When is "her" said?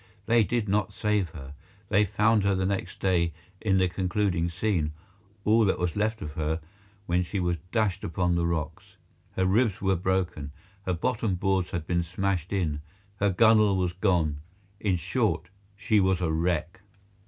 1.29-1.53, 2.43-2.55, 6.31-6.59, 9.35-9.45, 10.87-10.93, 13.19-13.29